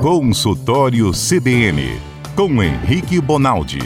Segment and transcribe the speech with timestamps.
[0.00, 1.98] Consultório CBN,
[2.36, 3.80] com Henrique Bonaldi.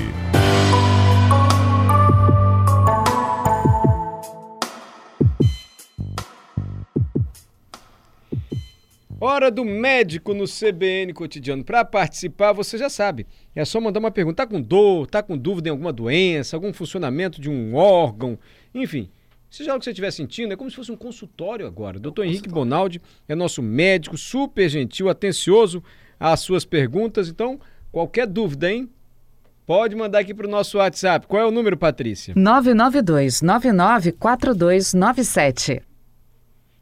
[9.18, 11.64] Hora do médico no CBN Cotidiano.
[11.64, 13.26] Para participar, você já sabe.
[13.54, 14.46] É só mandar uma pergunta.
[14.46, 18.38] Tá com dor, tá com dúvida em alguma doença, algum funcionamento de um órgão,
[18.74, 19.08] enfim.
[19.50, 21.98] Seja o que você estiver sentindo, é como se fosse um consultório agora.
[21.98, 25.82] Doutor Henrique Bonaldi é nosso médico, super gentil, atencioso
[26.18, 27.28] às suas perguntas.
[27.28, 28.90] Então, qualquer dúvida, hein?
[29.64, 31.26] Pode mandar aqui para o nosso WhatsApp.
[31.26, 32.32] Qual é o número, Patrícia?
[32.36, 35.82] 992 994297.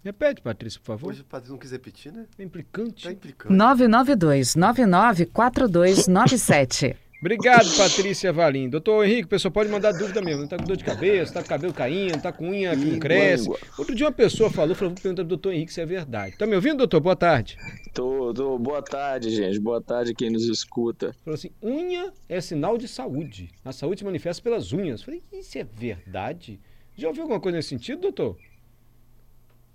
[0.05, 1.09] Repete, Patrícia, por favor.
[1.11, 2.27] Hoje o Patrícia não quis repetir, né?
[2.39, 3.05] É implicante.
[3.05, 3.55] Tá implicando.
[3.55, 6.97] 992 994297.
[7.25, 8.69] Obrigado, Patrícia Valim.
[8.69, 10.47] Doutor Henrique, o pessoal pode mandar dúvida mesmo.
[10.47, 13.49] Tá com dor de cabeça, tá com cabelo caindo, tá com unha que não cresce.
[13.79, 16.37] Outro dia uma pessoa falou, falou, vou perguntar pro doutor Henrique se é verdade.
[16.37, 17.01] Tá me ouvindo, doutor?
[17.01, 17.57] Boa tarde.
[17.95, 18.59] Tô, tô.
[18.59, 19.59] Boa tarde, gente.
[19.59, 21.17] Boa tarde quem nos escuta.
[21.25, 23.49] Falou assim, unha é sinal de saúde.
[23.65, 25.01] A saúde se manifesta pelas unhas.
[25.01, 26.61] Falei, isso é verdade?
[26.95, 28.37] Já ouviu alguma coisa nesse sentido, doutor?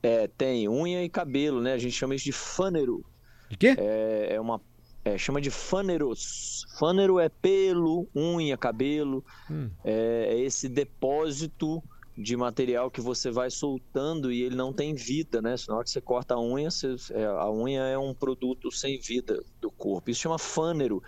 [0.04, 1.74] É, tem unha e cabelo, né?
[1.74, 3.04] A gente chama isso de fânero.
[3.50, 3.74] De quê?
[3.76, 4.62] É, é uma.
[5.06, 6.66] É, chama de fâneros.
[6.78, 9.24] Fânero é pelo, unha, cabelo.
[9.50, 9.70] Hum.
[9.84, 11.82] É, é esse depósito
[12.18, 15.56] de material que você vai soltando e ele não tem vida, né?
[15.68, 19.00] Na hora que você corta a unha, você- é, a unha é um produto sem
[19.00, 20.10] vida do corpo.
[20.12, 21.02] Isso chama fânero.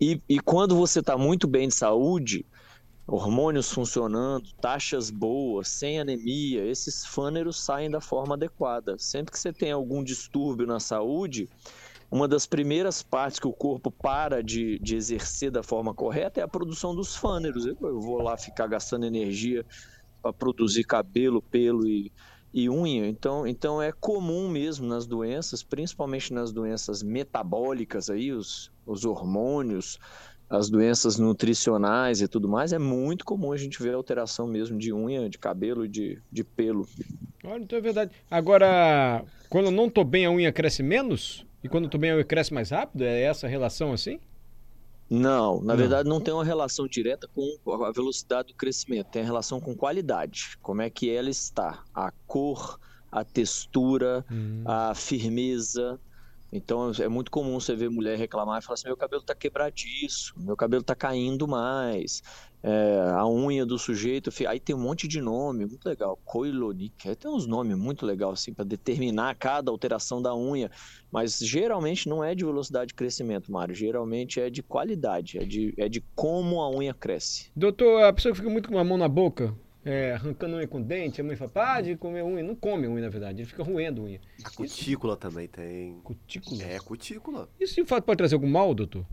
[0.00, 2.44] E, e quando você está muito bem de saúde,
[3.06, 8.96] hormônios funcionando, taxas boas, sem anemia, esses fâneros saem da forma adequada.
[8.98, 11.48] Sempre que você tem algum distúrbio na saúde,
[12.12, 16.42] uma das primeiras partes que o corpo para de, de exercer da forma correta é
[16.42, 17.64] a produção dos fâneros.
[17.64, 19.64] Eu, eu vou lá ficar gastando energia
[20.20, 22.12] para produzir cabelo, pelo e,
[22.52, 23.08] e unha.
[23.08, 29.98] Então, então é comum mesmo nas doenças, principalmente nas doenças metabólicas aí, os, os hormônios,
[30.50, 34.92] as doenças nutricionais e tudo mais, é muito comum a gente ver alteração mesmo de
[34.92, 36.86] unha, de cabelo de, de pelo.
[37.42, 38.10] Olha, então é verdade.
[38.30, 41.50] Agora, quando eu não tô bem, a unha cresce menos?
[41.62, 43.02] E quando tô bem, cresce mais rápido?
[43.04, 44.18] É essa relação assim?
[45.08, 45.76] Não, na Não.
[45.76, 50.56] verdade não tem uma relação direta com a velocidade do crescimento, tem relação com qualidade,
[50.62, 52.80] como é que ela está, a cor,
[53.10, 54.62] a textura, Hum.
[54.66, 56.00] a firmeza.
[56.52, 60.34] Então é muito comum você ver mulher reclamar e falar assim: meu cabelo tá quebradiço,
[60.36, 62.22] meu cabelo tá caindo mais,
[62.62, 64.30] é, a unha do sujeito.
[64.46, 66.20] Aí tem um monte de nome, muito legal.
[66.24, 70.70] Coilonic, aí tem uns nomes muito legais assim para determinar cada alteração da unha.
[71.10, 73.74] Mas geralmente não é de velocidade de crescimento, Mário.
[73.74, 77.50] Geralmente é de qualidade, é de, é de como a unha cresce.
[77.56, 80.80] Doutor, a pessoa que fica muito com a mão na boca, é, arrancando unha com
[80.80, 82.42] dente, a mãe fala, para de comer unha.
[82.42, 84.20] Não come unha, na verdade, ele fica roendo unha.
[84.44, 86.00] A cutícula também tem.
[86.02, 86.62] Cutícula.
[86.62, 87.48] É, cutícula.
[87.58, 89.04] Isso de fato pode trazer algum mal, doutor?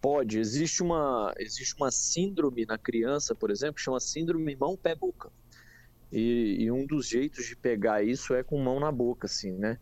[0.00, 5.30] Pode, existe uma, existe uma síndrome na criança, por exemplo, que chama síndrome mão-pé-boca.
[6.10, 9.78] E, e um dos jeitos de pegar isso é com mão na boca, assim, né?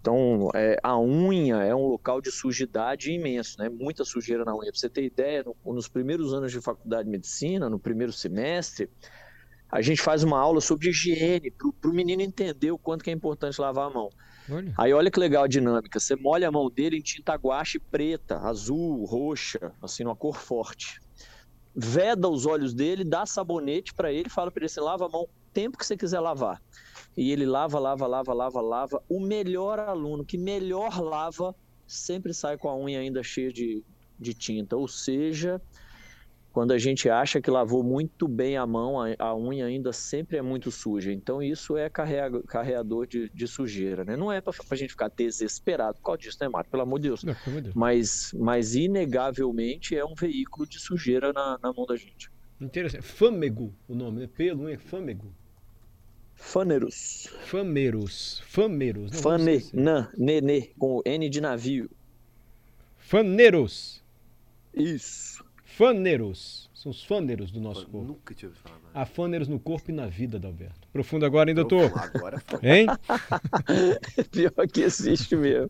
[0.00, 3.68] Então, é, a unha é um local de sujidade imenso, né?
[3.68, 4.70] Muita sujeira na unha.
[4.70, 8.88] Pra você ter ideia, no- nos primeiros anos de faculdade de medicina, no primeiro semestre,
[9.70, 11.50] a gente faz uma aula sobre higiene,
[11.80, 14.08] para o menino entender o quanto que é importante lavar a mão.
[14.50, 14.74] Olha.
[14.78, 15.98] Aí olha que legal a dinâmica.
[15.98, 20.98] Você molha a mão dele em tinta guache preta, azul, roxa, assim, numa cor forte.
[21.74, 25.22] Veda os olhos dele, dá sabonete pra ele, fala pra ele assim: lava a mão
[25.22, 26.60] o tempo que você quiser lavar.
[27.16, 29.02] E ele lava, lava, lava, lava, lava.
[29.08, 31.54] O melhor aluno que melhor lava
[31.86, 33.84] sempre sai com a unha ainda cheia de,
[34.18, 34.76] de tinta.
[34.76, 35.62] Ou seja,
[36.52, 40.36] quando a gente acha que lavou muito bem a mão, a, a unha ainda sempre
[40.36, 41.12] é muito suja.
[41.12, 44.16] Então isso é carrega- carreador de, de sujeira, né?
[44.16, 46.70] Não é pra, pra gente ficar desesperado por causa disso, né, Mário?
[46.70, 47.22] Pelo amor de Deus.
[47.22, 47.74] Não, Deus.
[47.74, 52.28] Mas, mas inegavelmente é um veículo de sujeira na, na mão da gente.
[52.60, 53.02] Interessante.
[53.02, 54.26] Fâmego, o nome, né?
[54.26, 55.32] Pelo, unha, fâmego.
[56.34, 57.28] Faneros.
[57.46, 58.42] Fameros.
[58.46, 59.12] Fameros.
[59.12, 61.90] Não Fane, nan, nenê, com N de navio.
[62.98, 64.02] Faneros.
[64.74, 65.44] Isso.
[65.64, 66.70] Faneros.
[66.74, 68.06] São os faneros do nosso Eu corpo.
[68.08, 68.76] nunca tinha ouvido falar.
[68.76, 68.82] né?
[68.92, 70.86] Há faneros no corpo e na vida, Adalberto.
[70.92, 71.90] Profundo agora, hein, doutor?
[71.98, 72.60] Agora foi.
[72.68, 72.86] Hein?
[74.30, 75.68] Pior que existe mesmo.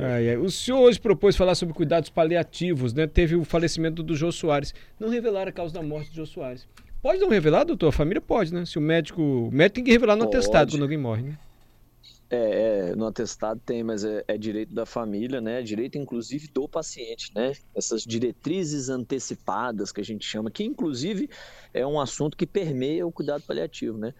[0.00, 0.36] Ai, ai.
[0.36, 3.06] O senhor hoje propôs falar sobre cuidados paliativos, né?
[3.08, 4.72] Teve o falecimento do Jô Soares.
[5.00, 6.68] Não revelaram a causa da morte do Jô Soares.
[7.06, 7.90] Pode não revelar, doutor?
[7.90, 8.66] A família pode, né?
[8.66, 9.22] Se o médico.
[9.22, 10.38] O médico tem que revelar no Pode.
[10.38, 11.38] atestado quando alguém morre, né?
[12.28, 15.60] É, é, no atestado tem, mas é, é, direito da família, né?
[15.60, 17.52] É direito, inclusive, do paciente, né?
[17.72, 21.30] Essas diretrizes antecipadas que a gente chama, que inclusive
[21.72, 24.12] é um assunto que permeia o cuidado paliativo, né?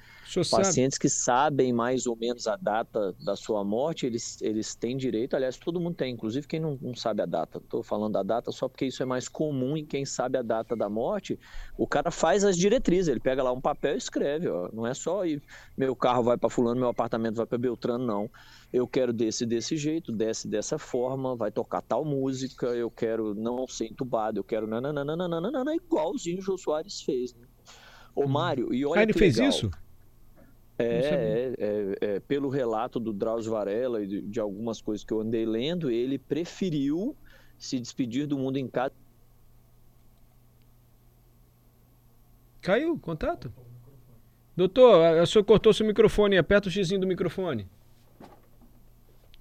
[0.50, 1.00] Pacientes sabe.
[1.00, 5.56] que sabem mais ou menos a data da sua morte, eles, eles têm direito, aliás,
[5.56, 7.59] todo mundo tem, inclusive quem não, não sabe a data.
[7.59, 10.76] Estou falando da data só porque isso é mais comum em quem sabe a data
[10.76, 11.38] da morte.
[11.76, 14.69] O cara faz as diretrizes, ele pega lá um papel e escreve, ó.
[14.73, 15.43] Não é só ir,
[15.76, 18.31] meu carro vai para fulano, meu apartamento vai para Beltrano não.
[18.73, 23.67] Eu quero desse desse jeito, desce dessa forma, vai tocar tal música, eu quero não
[23.67, 27.33] ser entubado, eu quero nananana, igualzinho o Jô Soares fez.
[27.35, 27.47] Né?
[28.15, 28.29] Ô hum.
[28.29, 29.51] Mário, e olha ah, ele fez legal.
[29.51, 29.71] isso?
[30.79, 35.13] É, é, é, é, pelo relato do Drauzio Varela e de, de algumas coisas que
[35.13, 37.17] eu andei lendo, ele preferiu
[37.59, 38.93] se despedir do mundo em casa.
[42.61, 43.51] Caiu o contato?
[44.57, 47.69] Doutor, a senhor cortou seu microfone, aperta o xizinho do microfone.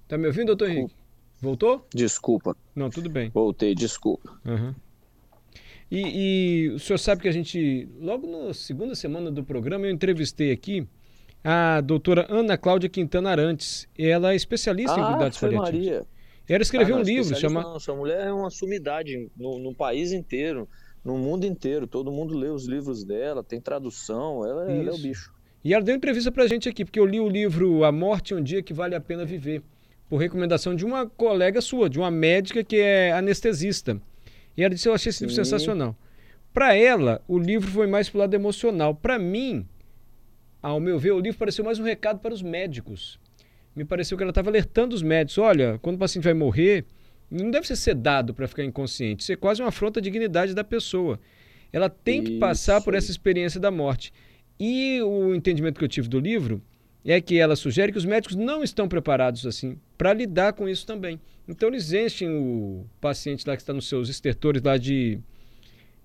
[0.08, 0.94] Tá me ouvindo, doutor Henrique?
[1.40, 1.86] Voltou?
[1.92, 2.56] Desculpa.
[2.74, 3.30] Não, tudo bem.
[3.30, 4.38] Voltei, desculpa.
[4.44, 4.74] Uhum.
[5.90, 9.90] E, e, o senhor sabe que a gente, logo na segunda semana do programa, eu
[9.90, 10.86] entrevistei aqui
[11.44, 13.88] a doutora Ana Cláudia Quintana Arantes.
[13.96, 15.86] Ela é especialista ah, em cuidados paliativos.
[15.86, 16.06] Maria.
[16.48, 17.70] Ela escreveu ah, não, um livro chamado.
[17.70, 20.68] Não, sua mulher é uma sumidade no, no, país inteiro,
[21.04, 21.86] no mundo inteiro.
[21.86, 25.34] Todo mundo lê os livros dela, tem tradução, ela, ela é o bicho.
[25.64, 28.36] E ela deu entrevista pra gente aqui, porque eu li o livro A Morte é
[28.36, 29.62] um Dia que Vale a Pena Viver
[30.08, 34.00] por recomendação de uma colega sua, de uma médica que é anestesista.
[34.56, 35.96] E ela disse: Eu achei esse livro sensacional.
[36.52, 38.94] Para ela, o livro foi mais pro lado emocional.
[38.94, 39.66] Para mim,
[40.62, 43.18] ao meu ver, o livro pareceu mais um recado para os médicos.
[43.74, 46.84] Me pareceu que ela estava alertando os médicos: olha, quando o paciente vai morrer,
[47.30, 49.22] não deve ser sedado para ficar inconsciente.
[49.22, 51.20] Isso é quase uma afronta à dignidade da pessoa.
[51.72, 52.32] Ela tem Isso.
[52.32, 54.12] que passar por essa experiência da morte.
[54.58, 56.62] E o entendimento que eu tive do livro
[57.04, 60.86] é que ela sugere que os médicos não estão preparados assim para lidar com isso
[60.86, 61.20] também.
[61.48, 65.18] Então eles enchem o paciente lá que está nos seus estertores lá de,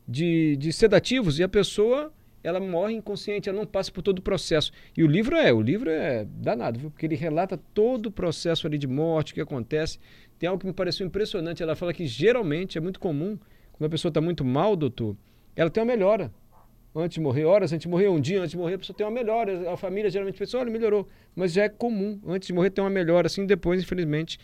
[0.07, 2.11] de, de sedativos e a pessoa
[2.43, 4.71] ela morre inconsciente, ela não passa por todo o processo.
[4.97, 6.89] E o livro é, o livro é danado, viu?
[6.89, 9.99] porque ele relata todo o processo ali de morte que acontece.
[10.39, 11.61] Tem algo que me pareceu impressionante.
[11.61, 13.38] Ela fala que geralmente é muito comum,
[13.73, 15.15] quando a pessoa está muito mal, doutor,
[15.55, 16.31] ela tem uma melhora
[16.95, 19.05] antes de morrer, horas antes de morrer, um dia antes de morrer, a pessoa tem
[19.05, 19.71] uma melhora.
[19.71, 21.07] A família geralmente pensa, olha, melhorou.
[21.35, 24.39] Mas já é comum, antes de morrer tem uma melhora, assim, depois, infelizmente,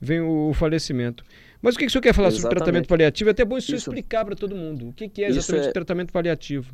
[0.00, 1.24] vem o, falecimento.
[1.60, 2.42] Mas o que, que o senhor quer falar exatamente.
[2.42, 3.30] sobre tratamento paliativo?
[3.30, 3.90] É até bom isso, isso.
[3.90, 4.88] explicar para todo mundo.
[4.88, 5.72] O que, que é exatamente é...
[5.72, 6.72] tratamento paliativo?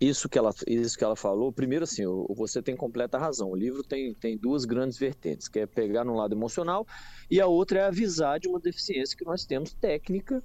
[0.00, 3.50] Isso que, ela, isso que ela falou, primeiro assim, você tem completa razão.
[3.50, 6.86] O livro tem, tem duas grandes vertentes, que é pegar no lado emocional
[7.30, 10.42] e a outra é avisar de uma deficiência que nós temos técnica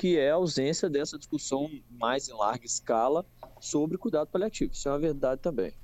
[0.00, 3.22] que é a ausência dessa discussão mais em larga escala
[3.60, 4.72] sobre cuidado paliativo.
[4.72, 5.74] Isso é uma verdade também.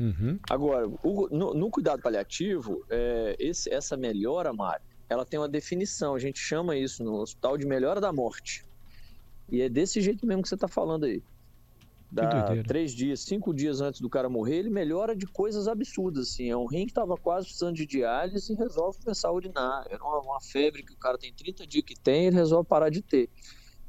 [0.00, 0.40] Uhum.
[0.50, 6.16] Agora, o, no, no, cuidado paliativo, é, esse, essa melhora, Mário, ela tem uma definição.
[6.16, 8.64] A gente chama isso no hospital de melhora da morte.
[9.48, 11.22] E é desse jeito mesmo que você está falando aí
[12.14, 16.48] dá três dias, cinco dias antes do cara morrer, ele melhora de coisas absurdas, assim.
[16.48, 19.84] É um rim que estava quase precisando de diálise e resolve começar a urinar.
[19.90, 22.88] Era uma, uma, febre que o cara tem 30 dias que tem, ele resolve parar
[22.88, 23.28] de ter.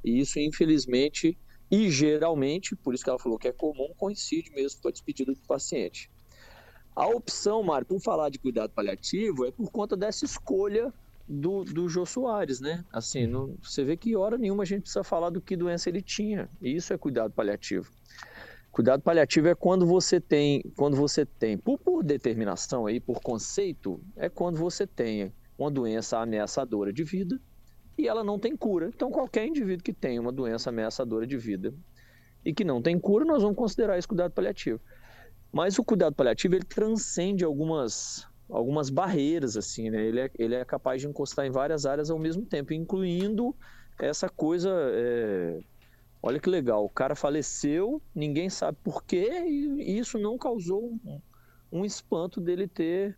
[0.04, 1.38] E isso, infelizmente,
[1.70, 5.32] e geralmente, por isso que ela falou que é comum, coincide mesmo com a despedida
[5.32, 6.10] do paciente.
[6.96, 10.94] A opção, Mário, por falar de cuidado paliativo, é por conta dessa escolha
[11.28, 12.84] do, do Jô Soares, né?
[12.92, 16.02] Assim, não, você vê que hora nenhuma a gente precisa falar do que doença ele
[16.02, 16.50] tinha.
[16.62, 17.90] E isso é cuidado paliativo.
[18.72, 24.02] Cuidado paliativo é quando você tem, quando você tem, por, por determinação aí, por conceito,
[24.16, 27.40] é quando você tem uma doença ameaçadora de vida
[27.98, 28.92] e ela não tem cura.
[28.94, 31.74] Então, qualquer indivíduo que tem uma doença ameaçadora de vida
[32.44, 34.80] e que não tem cura, nós vamos considerar isso cuidado paliativo.
[35.52, 40.06] Mas o cuidado paliativo ele transcende algumas algumas barreiras assim, né?
[40.06, 43.56] Ele é, ele é capaz de encostar em várias áreas ao mesmo tempo, incluindo
[44.00, 45.60] essa coisa é,
[46.26, 51.22] Olha que legal, o cara faleceu, ninguém sabe por quê, e isso não causou um,
[51.72, 53.16] um espanto dele ter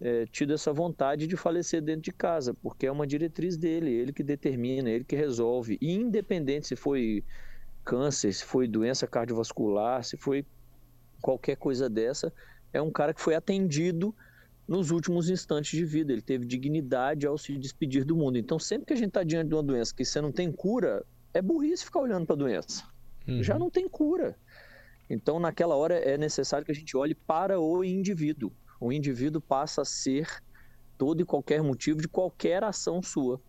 [0.00, 4.14] é, tido essa vontade de falecer dentro de casa, porque é uma diretriz dele, ele
[4.14, 5.76] que determina, ele que resolve.
[5.82, 7.22] Independente se foi
[7.84, 10.46] câncer, se foi doença cardiovascular, se foi
[11.20, 12.32] qualquer coisa dessa,
[12.72, 14.16] é um cara que foi atendido
[14.68, 16.12] nos últimos instantes de vida.
[16.12, 18.36] Ele teve dignidade ao se despedir do mundo.
[18.36, 21.04] Então, sempre que a gente está diante de uma doença que você não tem cura,
[21.32, 22.84] é burrice ficar olhando para a doença.
[23.26, 23.42] Uhum.
[23.42, 24.36] Já não tem cura.
[25.08, 28.52] Então, naquela hora, é necessário que a gente olhe para o indivíduo.
[28.78, 30.28] O indivíduo passa a ser
[30.98, 33.40] todo e qualquer motivo de qualquer ação sua.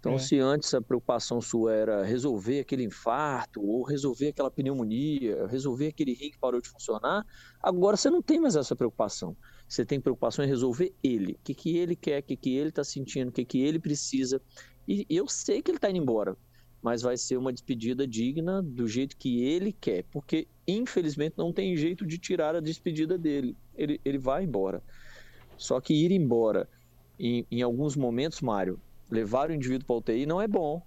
[0.00, 0.18] Então, É.
[0.18, 6.14] se antes a preocupação sua era resolver aquele infarto, ou resolver aquela pneumonia, resolver aquele
[6.14, 7.26] rim que parou de funcionar,
[7.60, 9.36] agora você não tem mais essa preocupação.
[9.68, 11.32] Você tem preocupação em resolver ele.
[11.32, 13.78] O que, que ele quer, o que, que ele está sentindo, o que, que ele
[13.78, 14.40] precisa.
[14.86, 16.34] E eu sei que ele está indo embora,
[16.82, 21.76] mas vai ser uma despedida digna do jeito que ele quer, porque infelizmente não tem
[21.76, 23.54] jeito de tirar a despedida dele.
[23.76, 24.82] Ele, ele vai embora.
[25.58, 26.66] Só que ir embora
[27.18, 30.82] em, em alguns momentos, Mário, levar o indivíduo para UTI não é bom.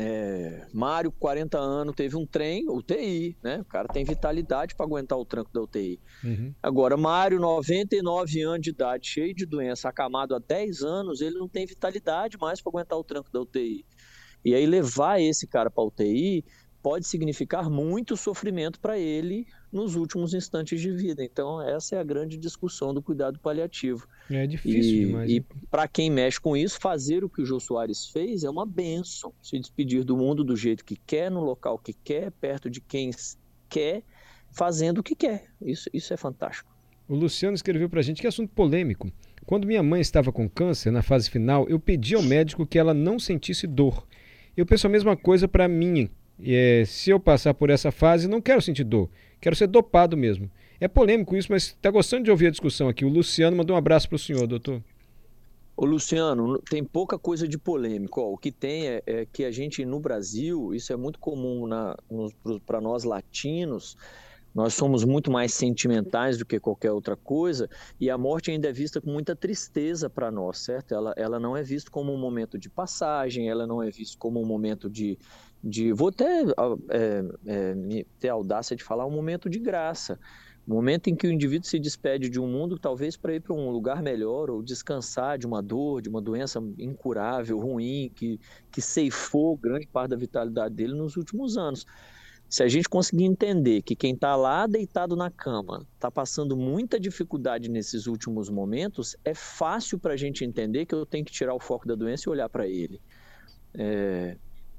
[0.00, 3.60] É, Mário, 40 anos, teve um trem, UTI, né?
[3.60, 6.00] O cara tem vitalidade para aguentar o tranco da UTI.
[6.22, 6.54] Uhum.
[6.62, 11.48] Agora, Mário, 99 anos de idade, cheio de doença, acamado há 10 anos, ele não
[11.48, 13.84] tem vitalidade mais para aguentar o tranco da UTI.
[14.44, 16.44] E aí levar esse cara para UTI
[16.80, 21.22] pode significar muito sofrimento para ele nos últimos instantes de vida.
[21.22, 24.06] Então, essa é a grande discussão do cuidado paliativo.
[24.30, 25.30] É difícil E, demais.
[25.30, 25.46] e né?
[25.70, 29.32] para quem mexe com isso, fazer o que o Jô Soares fez é uma benção.
[29.42, 33.10] Se despedir do mundo do jeito que quer, no local que quer, perto de quem
[33.68, 34.02] quer,
[34.50, 35.46] fazendo o que quer.
[35.60, 36.70] Isso, isso é fantástico.
[37.08, 39.10] O Luciano escreveu pra gente que assunto polêmico.
[39.46, 42.92] Quando minha mãe estava com câncer, na fase final, eu pedi ao médico que ela
[42.92, 44.06] não sentisse dor.
[44.54, 46.10] Eu penso a mesma coisa pra mim.
[46.38, 49.08] E, é, se eu passar por essa fase, não quero sentir dor.
[49.40, 50.50] Quero ser dopado mesmo.
[50.80, 53.04] É polêmico isso, mas está gostando de ouvir a discussão aqui.
[53.04, 54.82] O Luciano mandou um abraço pro senhor, doutor.
[55.76, 58.20] Ô Luciano, tem pouca coisa de polêmico.
[58.20, 61.68] Ó, o que tem é, é que a gente no Brasil, isso é muito comum
[62.66, 63.96] para nós latinos,
[64.58, 68.72] nós somos muito mais sentimentais do que qualquer outra coisa, e a morte ainda é
[68.72, 70.92] vista com muita tristeza para nós, certo?
[70.92, 74.42] Ela, ela não é vista como um momento de passagem, ela não é vista como
[74.42, 75.16] um momento de.
[75.62, 80.18] de vou até ah, é, é, ter a audácia de falar um momento de graça.
[80.66, 83.70] Momento em que o indivíduo se despede de um mundo, talvez para ir para um
[83.70, 88.40] lugar melhor, ou descansar de uma dor, de uma doença incurável, ruim, que,
[88.72, 91.86] que ceifou grande parte da vitalidade dele nos últimos anos.
[92.48, 96.98] Se a gente conseguir entender que quem está lá deitado na cama está passando muita
[96.98, 101.54] dificuldade nesses últimos momentos, é fácil para a gente entender que eu tenho que tirar
[101.54, 103.00] o foco da doença e olhar para ele.
[103.74, 104.38] É,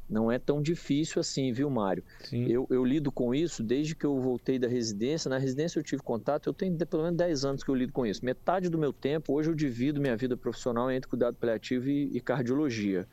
[0.09, 2.03] não é tão difícil assim, viu, Mário?
[2.49, 5.29] Eu, eu lido com isso desde que eu voltei da residência.
[5.29, 8.03] Na residência eu tive contato, eu tenho pelo menos 10 anos que eu lido com
[8.03, 8.25] isso.
[8.25, 12.19] Metade do meu tempo, hoje eu divido minha vida profissional entre cuidado paliativo e, e
[12.19, 13.07] cardiologia.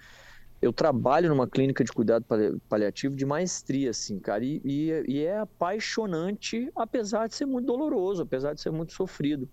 [0.60, 5.24] Eu trabalho numa clínica de cuidado pali- paliativo de maestria, assim, cara, e, e e
[5.24, 9.48] é apaixonante, apesar de ser muito doloroso, apesar de ser muito sofrido.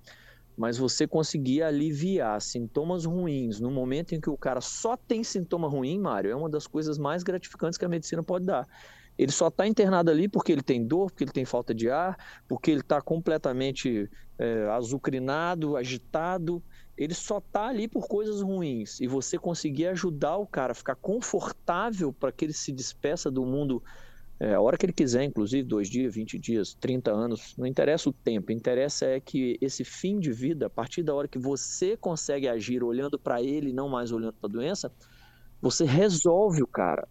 [0.56, 5.68] Mas você conseguir aliviar sintomas ruins no momento em que o cara só tem sintoma
[5.68, 8.68] ruim, Mário, é uma das coisas mais gratificantes que a medicina pode dar.
[9.18, 12.16] Ele só está internado ali porque ele tem dor, porque ele tem falta de ar,
[12.48, 16.64] porque ele está completamente é, azucrinado, agitado.
[16.98, 19.00] Ele só está ali por coisas ruins.
[19.00, 23.46] E você conseguir ajudar o cara a ficar confortável para que ele se despeça do
[23.46, 23.84] mundo
[24.40, 28.10] é, a hora que ele quiser, inclusive, dois dias, 20 dias, 30 anos, não interessa
[28.10, 31.96] o tempo, interessa é que esse fim de vida, a partir da hora que você
[31.96, 34.92] consegue agir olhando para ele não mais olhando para a doença,
[35.62, 37.08] você resolve o cara.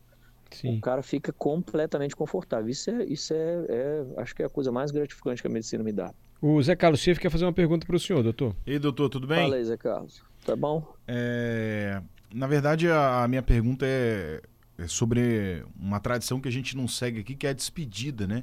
[0.50, 0.76] Sim.
[0.76, 2.68] O cara fica completamente confortável.
[2.68, 5.82] Isso é, isso é, é, acho que é a coisa mais gratificante que a medicina
[5.82, 6.12] me dá.
[6.42, 8.56] O Zé Carlos Schiff quer fazer uma pergunta para o senhor, doutor.
[8.66, 9.38] Ei, doutor, tudo bem?
[9.38, 10.24] Fala aí, Zé Carlos.
[10.44, 10.92] Tá bom?
[11.06, 12.02] É,
[12.34, 14.42] na verdade, a, a minha pergunta é,
[14.76, 18.42] é sobre uma tradição que a gente não segue aqui, que é a despedida, né?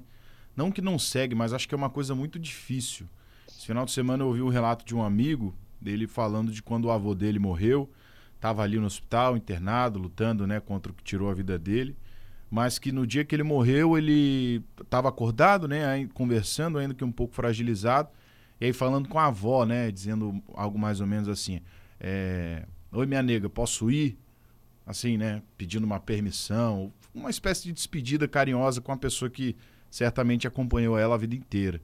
[0.56, 3.06] Não que não segue, mas acho que é uma coisa muito difícil.
[3.50, 6.86] Esse final de semana eu ouvi um relato de um amigo dele falando de quando
[6.86, 7.92] o avô dele morreu,
[8.34, 11.98] estava ali no hospital, internado, lutando né, contra o que tirou a vida dele,
[12.50, 17.12] mas que no dia que ele morreu ele estava acordado, né, conversando, ainda que um
[17.12, 18.10] pouco fragilizado,
[18.60, 21.62] e aí falando com a avó, né, dizendo algo mais ou menos assim,
[22.00, 24.18] é, Oi, minha nega, posso ir?
[24.84, 25.44] Assim, né?
[25.56, 29.56] Pedindo uma permissão, uma espécie de despedida carinhosa com a pessoa que
[29.92, 31.80] certamente acompanhou ela a vida inteira.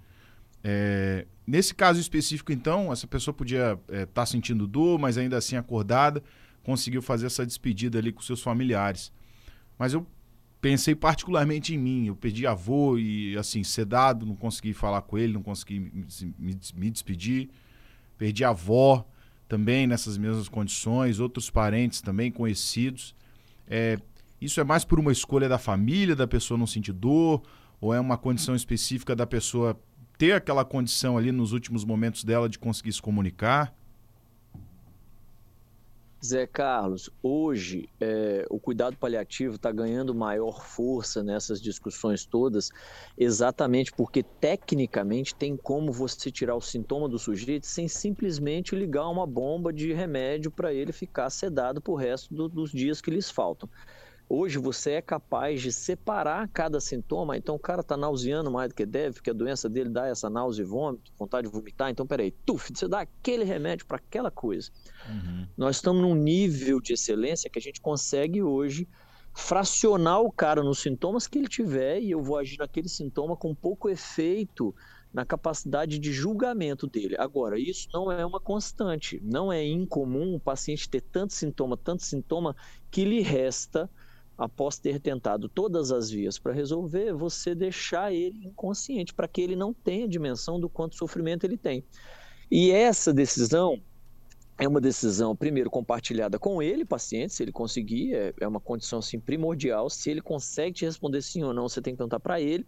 [0.63, 6.23] É, nesse caso específico, então, essa pessoa podia estar sentindo dor, mas ainda assim acordada,
[6.63, 9.11] conseguiu fazer essa despedida ali com seus familiares.
[9.77, 10.07] Mas eu
[10.65, 12.07] pensei particularmente em mim.
[12.07, 16.07] Eu perdi avô e, assim, sedado, não consegui falar com ele, não consegui me,
[16.39, 17.51] me, me despedir.
[18.17, 19.07] Perdi avó
[19.47, 23.13] também nessas mesmas condições, outros parentes também conhecidos.
[23.67, 23.99] É,
[24.41, 27.43] isso é mais por uma escolha da família, da pessoa não sentir dor,
[27.79, 29.79] ou é uma condição específica da pessoa
[30.17, 33.71] ter aquela condição ali nos últimos momentos dela de conseguir se comunicar?
[36.25, 42.69] Zé Carlos, hoje é, o cuidado paliativo está ganhando maior força nessas discussões todas,
[43.15, 49.27] exatamente porque tecnicamente tem como você tirar o sintoma do sujeito sem simplesmente ligar uma
[49.27, 53.69] bomba de remédio para ele ficar sedado por resto do, dos dias que lhes faltam.
[54.27, 57.37] Hoje você é capaz de separar cada sintoma.
[57.37, 60.29] Então o cara está nauseando mais do que deve, porque a doença dele dá essa
[60.29, 61.91] náusea e vômito, vontade de vomitar.
[61.91, 64.71] Então, peraí, tuf, você dá aquele remédio para aquela coisa.
[65.07, 65.47] Uhum.
[65.55, 68.87] Nós estamos num nível de excelência que a gente consegue hoje
[69.35, 73.53] fracionar o cara nos sintomas que ele tiver e eu vou agir naquele sintoma com
[73.53, 74.73] pouco efeito
[75.13, 77.15] na capacidade de julgamento dele.
[77.19, 79.21] Agora, isso não é uma constante.
[79.23, 82.55] Não é incomum o paciente ter tanto sintoma, tanto sintoma,
[82.89, 83.89] que lhe resta
[84.37, 89.55] após ter tentado todas as vias para resolver, você deixar ele inconsciente, para que ele
[89.55, 91.83] não tenha dimensão do quanto sofrimento ele tem.
[92.51, 93.81] E essa decisão
[94.57, 98.99] é uma decisão, primeiro, compartilhada com ele, paciente, se ele conseguir, é, é uma condição
[98.99, 99.89] assim, primordial.
[99.89, 102.65] Se ele consegue te responder sim ou não, você tem que perguntar para ele.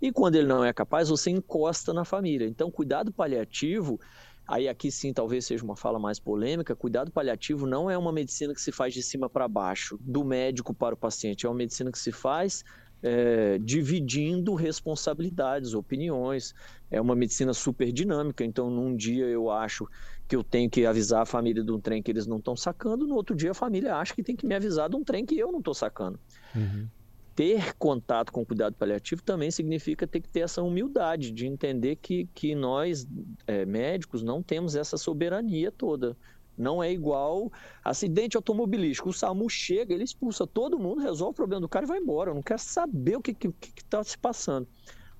[0.00, 2.46] E quando ele não é capaz, você encosta na família.
[2.46, 3.98] Então, cuidado paliativo
[4.46, 8.52] Aí aqui sim talvez seja uma fala mais polêmica, cuidado paliativo não é uma medicina
[8.52, 11.90] que se faz de cima para baixo, do médico para o paciente, é uma medicina
[11.90, 12.62] que se faz
[13.02, 16.54] é, dividindo responsabilidades, opiniões.
[16.90, 19.86] É uma medicina super dinâmica, então num dia eu acho
[20.26, 23.06] que eu tenho que avisar a família de um trem que eles não estão sacando,
[23.06, 25.38] no outro dia a família acha que tem que me avisar de um trem que
[25.38, 26.18] eu não estou sacando.
[26.54, 26.88] Uhum
[27.34, 32.28] ter contato com cuidado paliativo também significa ter que ter essa humildade de entender que,
[32.34, 33.06] que nós,
[33.46, 36.16] é, médicos, não temos essa soberania toda.
[36.56, 39.08] Não é igual acidente automobilístico.
[39.08, 42.30] O SAMU chega, ele expulsa todo mundo, resolve o problema do cara e vai embora.
[42.30, 43.36] Eu não quero saber o que
[43.76, 44.68] está se passando.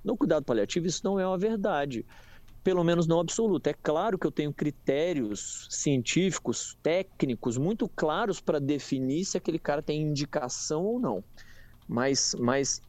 [0.04, 2.06] No cuidado paliativo, isso não é uma verdade.
[2.62, 3.70] Pelo menos não absoluta.
[3.70, 9.82] É claro que eu tenho critérios científicos, técnicos, muito claros para definir se aquele cara
[9.82, 11.24] tem indicação ou não
[11.88, 12.80] mas, mas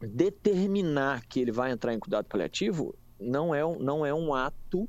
[0.00, 4.88] determinar que ele vai entrar em cuidado paliativo não é, não é um ato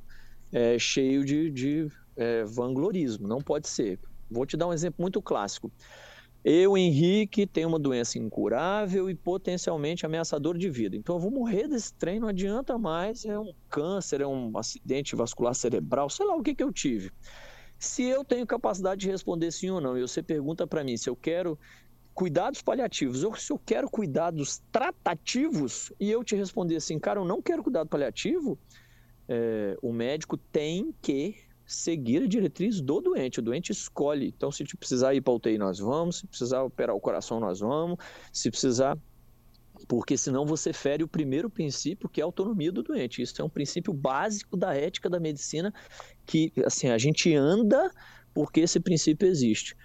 [0.51, 3.99] é, cheio de, de é, vanglorismo, não pode ser.
[4.29, 5.71] Vou te dar um exemplo muito clássico.
[6.43, 10.95] Eu, Henrique, tenho uma doença incurável e potencialmente ameaçadora de vida.
[10.95, 13.25] Então eu vou morrer desse trem, não adianta mais.
[13.25, 17.11] É um câncer, é um acidente vascular cerebral, sei lá o que, que eu tive.
[17.79, 21.09] Se eu tenho capacidade de responder sim ou não, e você pergunta para mim se
[21.09, 21.59] eu quero
[22.17, 27.25] cuidados paliativos, ou se eu quero cuidados tratativos, e eu te responder assim, cara, eu
[27.25, 28.57] não quero cuidado paliativo,
[29.29, 33.37] é, o médico tem que seguir a diretriz do doente.
[33.37, 34.33] O doente escolhe.
[34.35, 36.17] Então, se precisar ir para UTI, nós vamos.
[36.17, 37.99] Se precisar operar o coração, nós vamos.
[38.33, 38.97] Se precisar.
[39.87, 43.21] Porque senão você fere o primeiro princípio, que é a autonomia do doente.
[43.21, 45.71] Isso é um princípio básico da ética da medicina,
[46.25, 47.91] que assim, a gente anda
[48.33, 49.75] porque esse princípio existe.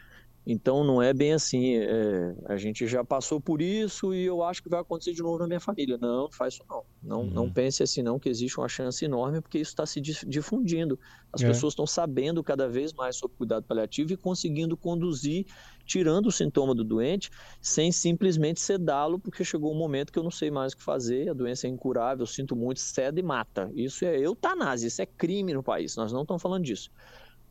[0.44, 4.60] Então não é bem assim, é, a gente já passou por isso e eu acho
[4.60, 5.96] que vai acontecer de novo na minha família.
[6.00, 6.82] Não, não faz isso não.
[7.00, 7.30] Não, uhum.
[7.30, 10.98] não pense assim não, que existe uma chance enorme, porque isso está se difundindo.
[11.32, 11.46] As é.
[11.46, 15.46] pessoas estão sabendo cada vez mais sobre cuidado paliativo e conseguindo conduzir,
[15.84, 20.30] tirando o sintoma do doente, sem simplesmente sedá-lo, porque chegou um momento que eu não
[20.30, 23.70] sei mais o que fazer, a doença é incurável, eu sinto muito, ceda e mata.
[23.74, 26.90] Isso é eutanásia, isso é crime no país, nós não estamos falando disso.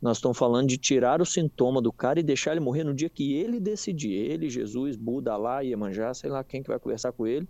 [0.02, 3.08] Nós estamos falando de tirar o sintoma do cara e deixar ele morrer no dia
[3.08, 4.12] que ele decidir.
[4.12, 7.48] Ele, Jesus, Buda, lá, Iemanjá, sei lá quem que vai conversar com ele.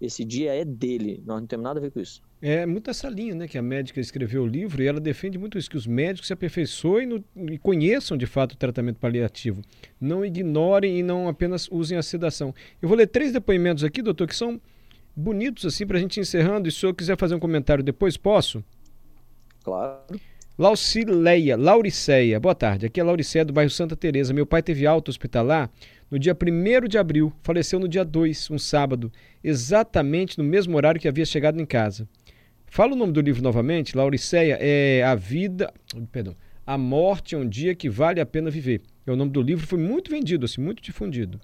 [0.00, 1.22] Esse dia é dele.
[1.26, 2.22] Nós não temos nada a ver com isso.
[2.40, 3.46] É muito essa linha, né?
[3.46, 6.32] Que a médica escreveu o livro e ela defende muito isso, que os médicos se
[6.32, 9.60] aperfeiçoem no, e conheçam de fato o tratamento paliativo.
[10.00, 12.54] Não ignorem e não apenas usem a sedação.
[12.80, 14.58] Eu vou ler três depoimentos aqui, doutor, que são
[15.14, 16.66] bonitos assim para a gente encerrando.
[16.66, 18.64] E se eu quiser fazer um comentário depois, posso?
[19.62, 20.18] Claro.
[20.60, 22.84] Laucileia, Lauriceia, boa tarde.
[22.84, 24.34] Aqui é Lauriceia do bairro Santa Teresa.
[24.34, 25.70] Meu pai teve alta hospitalar
[26.10, 29.10] no dia 1 de abril, faleceu no dia 2, um sábado,
[29.42, 32.06] exatamente no mesmo horário que havia chegado em casa.
[32.66, 35.72] Fala o nome do livro novamente, Lauriceia, é A Vida,
[36.12, 38.82] perdão, A Morte é um Dia que Vale a Pena Viver.
[39.06, 41.40] É o nome do livro, foi muito vendido, assim, muito difundido.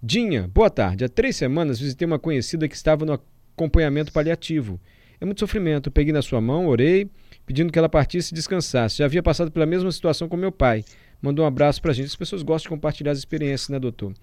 [0.00, 1.04] Dinha, boa tarde.
[1.04, 4.80] Há três semanas visitei uma conhecida que estava no acompanhamento paliativo.
[5.20, 5.90] É muito sofrimento.
[5.90, 7.08] Peguei na sua mão, orei,
[7.44, 8.98] pedindo que ela partisse e descansasse.
[8.98, 10.84] Já havia passado pela mesma situação com meu pai.
[11.20, 12.06] Mandou um abraço pra gente.
[12.06, 14.14] As pessoas gostam de compartilhar as experiências, né, doutor?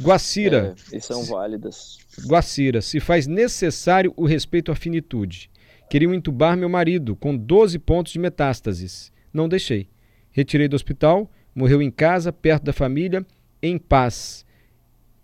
[0.00, 0.74] Guacira.
[0.92, 1.98] É, e são válidas.
[2.26, 5.50] Guacira, se faz necessário o respeito à finitude.
[5.88, 9.12] Queriam entubar meu marido com 12 pontos de metástases.
[9.32, 9.88] Não deixei.
[10.30, 13.24] Retirei do hospital, morreu em casa, perto da família,
[13.62, 14.44] em paz.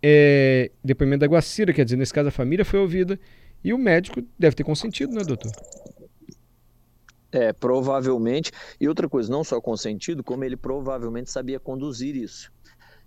[0.02, 3.18] É, depoimento da Guacira, quer dizer, nesse caso a família foi ouvida
[3.62, 5.52] e o médico deve ter consentido, né, doutor?
[7.32, 8.50] É, provavelmente.
[8.80, 12.50] E outra coisa, não só consentido, como ele provavelmente sabia conduzir isso.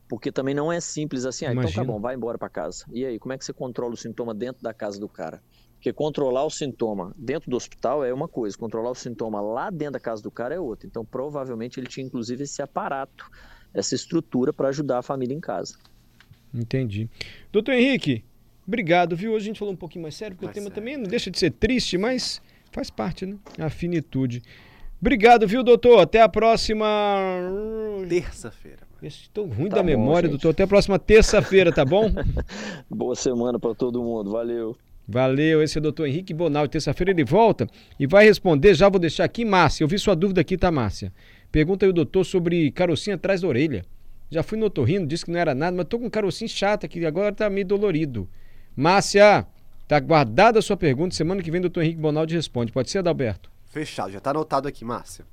[0.08, 2.86] Porque também não é simples assim, ah, então tá bom, vai embora para casa.
[2.92, 5.42] E aí, como é que você controla o sintoma dentro da casa do cara?
[5.76, 9.94] Porque controlar o sintoma dentro do hospital é uma coisa, controlar o sintoma lá dentro
[9.94, 10.88] da casa do cara é outra.
[10.88, 13.30] Então, provavelmente ele tinha inclusive esse aparato,
[13.74, 15.78] essa estrutura para ajudar a família em casa.
[16.54, 17.10] Entendi.
[17.52, 18.24] Doutor Henrique,
[18.68, 19.34] obrigado, viu?
[19.34, 20.76] Hoje a gente falou um pouquinho mais sério, porque Mais o tema sério.
[20.82, 23.36] também não deixa de ser triste, mas faz parte, né?
[23.60, 24.42] A finitude.
[25.02, 26.00] Obrigado, viu, doutor?
[26.00, 26.86] Até a próxima.
[28.08, 28.80] Terça-feira.
[29.02, 30.40] Estou ruim Tá da bom, memória, gente.
[30.40, 30.50] doutor.
[30.52, 32.10] Até a próxima terça-feira, tá bom?
[32.90, 34.78] Boa semana para todo mundo, valeu.
[35.06, 36.66] Valeu, esse é o doutor Henrique Bonal.
[36.70, 37.68] Terça-feira ele volta
[38.00, 38.74] e vai responder.
[38.74, 39.84] Já vou deixar aqui, Márcia.
[39.84, 41.12] Eu vi sua dúvida aqui, tá, Márcia?
[41.52, 43.84] Pergunta aí o doutor sobre carocinho atrás da orelha.
[44.32, 46.86] Já fui no otorrino, disse que não era nada, mas tô com um carocinho chato
[46.86, 48.28] aqui, agora tá meio dolorido.
[48.76, 49.46] Márcia,
[49.88, 51.16] tá guardada a sua pergunta.
[51.16, 52.72] Semana que vem doutor Henrique Bonaldi responde.
[52.72, 53.52] Pode ser, Adalberto?
[53.66, 55.26] Fechado, já tá anotado aqui, Márcia.